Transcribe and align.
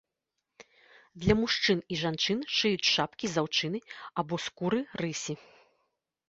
Для 1.25 1.35
мужчын 1.41 1.79
і 1.95 1.99
жанчын 2.03 2.39
шыюць 2.55 2.89
шапкі 2.95 3.25
з 3.35 3.39
аўчыны 3.43 3.79
або 4.23 4.41
скуры 4.47 4.81
рысі. 5.05 5.35